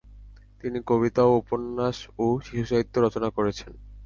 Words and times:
তিনি 0.61 0.79
কবিতা, 0.87 1.23
উপন্যাস 1.39 1.97
ও 2.19 2.39
শিশুসাহিত্য 2.45 2.95
রচনা 2.99 3.29
করেছেন। 3.29 3.71